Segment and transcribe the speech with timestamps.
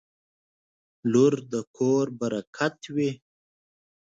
[1.11, 3.11] •لور د کور برکت وي.